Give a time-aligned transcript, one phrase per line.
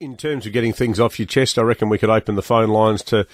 [0.00, 2.70] In terms of getting things off your chest, I reckon we could open the phone
[2.70, 3.26] lines to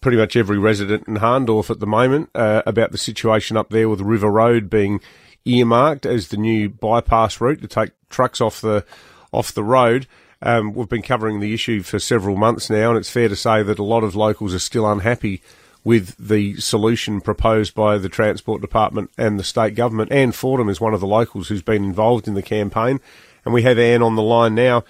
[0.00, 3.90] pretty much every resident in Hahndorf at the moment uh, about the situation up there
[3.90, 5.02] with River Road being
[5.44, 8.86] earmarked as the new bypass route to take trucks off the
[9.32, 10.06] off the road.
[10.40, 13.62] Um, we've been covering the issue for several months now, and it's fair to say
[13.62, 15.42] that a lot of locals are still unhappy
[15.84, 20.10] with the solution proposed by the Transport Department and the state government.
[20.10, 22.98] Anne Fordham is one of the locals who's been involved in the campaign,
[23.44, 24.84] and we have Anne on the line now.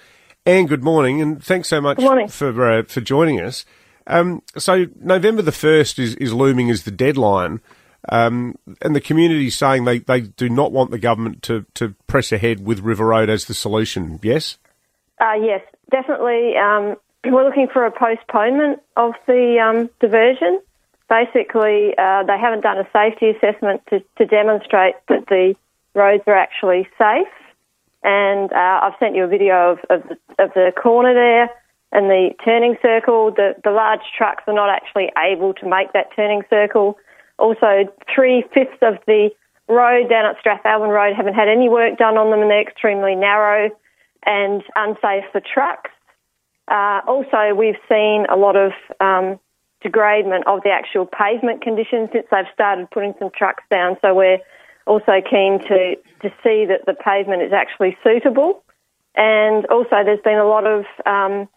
[0.45, 2.01] Anne, good morning, and thanks so much
[2.31, 3.65] for uh, for joining us.
[4.07, 7.61] Um, so November the first is, is looming as the deadline,
[8.07, 11.93] um, and the community is saying they, they do not want the government to, to
[12.07, 14.19] press ahead with River Road as the solution.
[14.23, 14.57] Yes.
[15.19, 16.55] Uh, yes, definitely.
[16.55, 20.61] Um, we're looking for a postponement of the um, diversion.
[21.09, 25.55] Basically, uh, they haven't done a safety assessment to, to demonstrate that the
[25.93, 27.27] roads are actually safe.
[28.03, 31.49] And uh, I've sent you a video of, of, the, of the corner there
[31.91, 33.31] and the turning circle.
[33.35, 36.97] The, the large trucks are not actually able to make that turning circle.
[37.37, 39.29] Also, three fifths of the
[39.67, 43.15] road down at Strathalbyn Road haven't had any work done on them and they're extremely
[43.15, 43.69] narrow
[44.25, 45.91] and unsafe for trucks.
[46.67, 49.39] Uh, also, we've seen a lot of um,
[49.83, 53.97] degradement of the actual pavement conditions since they've started putting some trucks down.
[54.01, 54.39] So we're
[54.85, 58.63] also keen to, to see that the pavement is actually suitable.
[59.15, 61.49] And also, there's been a lot of um,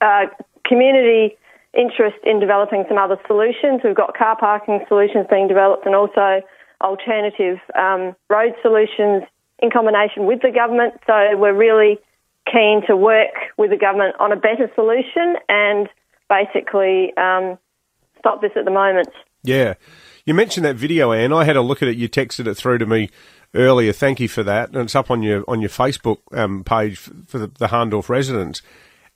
[0.00, 0.26] uh,
[0.66, 1.36] community
[1.72, 3.80] interest in developing some other solutions.
[3.82, 6.42] We've got car parking solutions being developed and also
[6.80, 9.24] alternative um, road solutions
[9.60, 10.94] in combination with the government.
[11.06, 11.98] So we're really
[12.52, 15.88] keen to work with the government on a better solution and
[16.28, 17.58] basically um,
[18.18, 19.08] stop this at the moment.
[19.42, 19.74] Yeah.
[20.26, 21.32] You mentioned that video, Anne.
[21.32, 21.96] I had a look at it.
[21.96, 23.10] You texted it through to me
[23.54, 23.92] earlier.
[23.92, 24.70] Thank you for that.
[24.70, 28.62] And it's up on your on your Facebook um, page for the, the Hahndorf residents.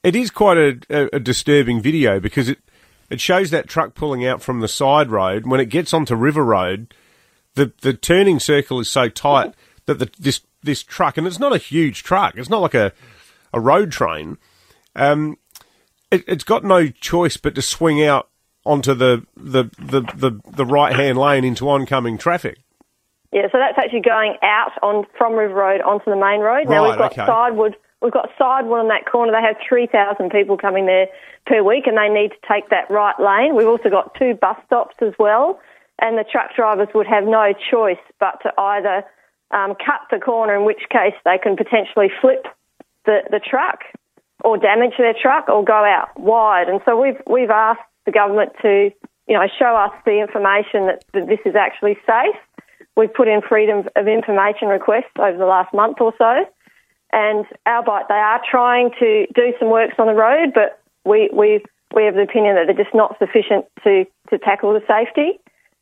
[0.02, 2.58] It is quite a, a, a, disturbing video because it
[3.10, 5.46] it shows that truck pulling out from the side road.
[5.46, 6.92] When it gets onto River Road,
[7.54, 9.54] the the turning circle is so tight
[9.86, 12.36] that the, this this truck, and it's not a huge truck.
[12.36, 12.92] It's not like a
[13.54, 14.36] a road train.
[14.94, 15.38] Um,
[16.10, 18.28] it, has got no choice but to swing out
[18.68, 22.58] onto the the the, the, the right hand lane into oncoming traffic.
[23.32, 26.68] Yeah, so that's actually going out on from River Road onto the main road.
[26.68, 27.26] Now right, we've got okay.
[27.26, 27.74] Sidewood.
[28.00, 29.32] We've got Sidewood on that corner.
[29.32, 31.08] They have three thousand people coming there
[31.46, 33.56] per week, and they need to take that right lane.
[33.56, 35.60] We've also got two bus stops as well,
[35.98, 39.04] and the truck drivers would have no choice but to either
[39.50, 42.46] um, cut the corner, in which case they can potentially flip
[43.04, 43.80] the, the truck
[44.44, 46.68] or damage their truck or go out wide.
[46.68, 48.90] And so we've we've asked the government to
[49.26, 52.36] you know show us the information that, that this is actually safe.
[52.96, 56.44] We've put in freedom of information requests over the last month or so,
[57.12, 61.62] and Albite they are trying to do some works on the road, but we we
[61.94, 65.40] we have the opinion that they're just not sufficient to to tackle the safety,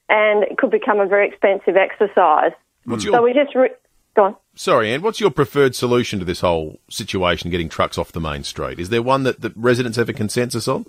[0.09, 2.53] and it could become a very expensive exercise.
[2.85, 3.75] What's so we just re-
[4.15, 4.37] go on.
[4.59, 8.43] Sorry, Anne, what's your preferred solution to this whole situation, getting trucks off the main
[8.43, 8.81] street?
[8.81, 10.87] Is there one that, the residents have a consensus on?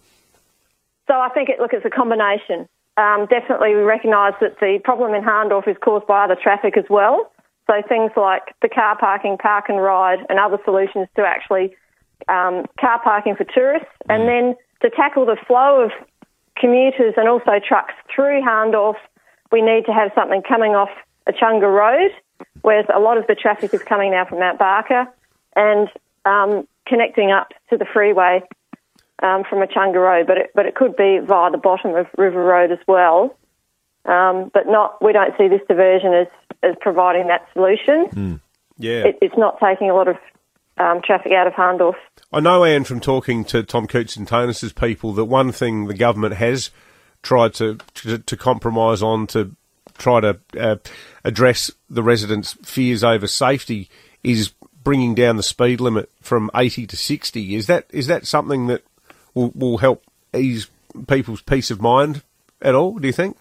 [1.05, 2.69] So I think, it, look, it's a combination.
[2.95, 6.85] Um, definitely, we recognise that the problem in Hahndorf is caused by other traffic as
[6.89, 7.29] well.
[7.67, 11.75] So things like the car parking, park and ride, and other solutions to actually
[12.29, 14.15] um, car parking for tourists, mm.
[14.15, 15.91] and then to tackle the flow of
[16.55, 18.95] commuters and also trucks through Hahndorf,
[19.51, 20.89] we need to have something coming off
[21.27, 22.11] Echunga Road
[22.67, 25.07] whereas a lot of the traffic is coming now from Mount Barker
[25.55, 25.87] and
[26.25, 28.41] um, connecting up to the freeway
[29.23, 32.43] um, from Echunga Road, but it, but it could be via the bottom of River
[32.43, 33.37] Road as well.
[34.03, 36.27] Um, but not, we don't see this diversion as,
[36.61, 38.07] as providing that solution.
[38.11, 38.39] Mm.
[38.77, 40.17] Yeah, it, it's not taking a lot of
[40.77, 41.95] um, traffic out of Hahndorf.
[42.33, 46.71] I know, Anne, from talking to Tom Koutsantonis's people, that one thing the government has
[47.23, 49.55] tried to, to, to compromise on to
[49.97, 50.75] try to uh,
[51.23, 53.89] address the residents' fears over safety
[54.23, 54.51] is
[54.83, 57.55] bringing down the speed limit from 80 to 60.
[57.55, 58.83] Is that is that something that
[59.33, 60.03] will, will help
[60.35, 60.69] ease
[61.07, 62.23] people's peace of mind
[62.61, 63.37] at all, do you think?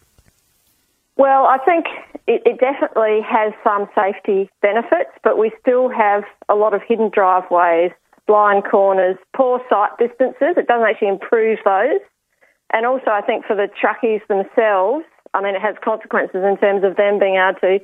[1.17, 1.87] Well, I think
[2.27, 7.11] it, it, definitely has some safety benefits, but we still have a lot of hidden
[7.13, 7.91] driveways,
[8.27, 10.57] blind corners, poor sight distances.
[10.57, 12.01] It doesn't actually improve those.
[12.73, 15.05] And also, I think for the truckies themselves,
[15.37, 17.79] I mean, it has consequences in terms of them being able to,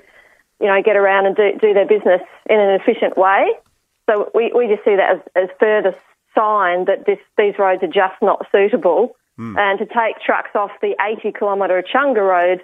[0.61, 3.53] you know, get around and do, do their business in an efficient way.
[4.09, 5.95] So we, we just see that as, as further
[6.35, 9.17] sign that this, these roads are just not suitable.
[9.39, 9.59] Mm.
[9.59, 12.61] And to take trucks off the 80 kilometre Echunga Road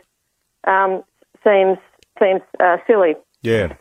[0.67, 1.05] um,
[1.45, 1.79] seems
[2.19, 3.15] seems uh, silly.
[3.43, 3.75] Yeah.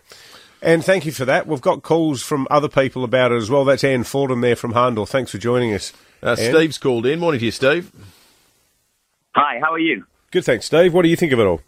[0.62, 1.48] And thank you for that.
[1.48, 3.66] We've got calls from other people about it as well.
[3.66, 5.10] That's Anne Fordham there from Hahndorf.
[5.10, 5.94] Thanks for joining us.
[6.22, 7.20] Uh, Steve's called in.
[7.20, 7.92] Morning to you, Steve.
[9.36, 10.04] Hi, how are you?
[10.38, 10.94] Good, thanks, Steve.
[10.94, 11.62] What do you think of it all?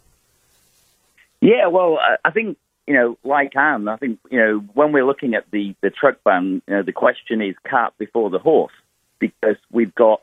[1.40, 2.56] Yeah, well, I think
[2.86, 6.22] you know, like Anne, I think you know when we're looking at the the truck
[6.22, 8.72] ban, you know, the question is cart before the horse
[9.18, 10.22] because we've got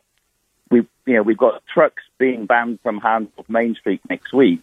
[0.72, 4.62] we you know we've got trucks being banned from Hahndorf Main Street next week,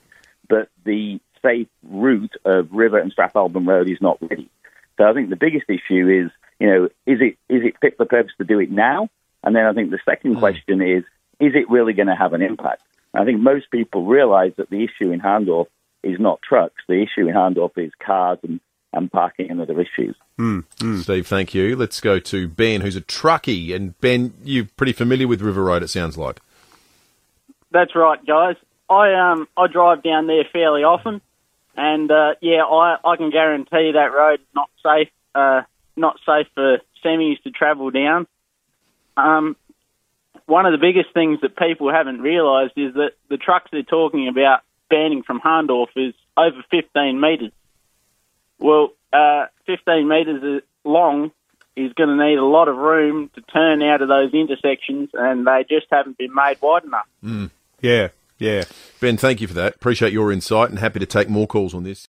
[0.49, 4.49] but the safe route of River and Strathalbyn Road is not ready.
[4.97, 8.07] So I think the biggest issue is you know is it is it fit for
[8.07, 9.11] purpose to do it now?
[9.43, 10.39] And then I think the second mm.
[10.39, 11.05] question is
[11.39, 12.81] is it really going to have an impact?
[13.15, 15.67] I think most people realise that the issue in Hahndorf
[16.03, 16.83] is not trucks.
[16.89, 18.61] The issue in Hahndorf is cars and,
[18.93, 20.17] and parking and other issues.
[20.39, 21.03] Mm, mm.
[21.03, 21.77] Steve, thank you.
[21.77, 23.75] Let's go to Ben, who's a truckie.
[23.75, 26.41] And Ben, you're pretty familiar with River Road, it sounds like.
[27.71, 28.57] That's right, guys.
[28.89, 31.21] I um I drive down there fairly often,
[31.77, 35.09] and uh, yeah, I, I can guarantee that road is not safe.
[35.35, 35.63] Uh,
[35.97, 38.27] not safe for semis to travel down.
[39.17, 39.57] Um,
[40.47, 44.29] one of the biggest things that people haven't realised is that the trucks they're talking
[44.29, 44.61] about
[44.91, 47.53] banning from Hahndorf is over 15 metres.
[48.59, 51.33] Well, uh, 15 metres long
[51.77, 55.47] is going to need a lot of room to turn out of those intersections, and
[55.47, 57.07] they just haven't been made wide enough.
[57.23, 57.51] Mm.
[57.81, 58.09] Yeah,
[58.39, 58.65] yeah.
[59.01, 59.77] Ben, thank you for that.
[59.77, 62.03] Appreciate your insight and happy to take more calls on this.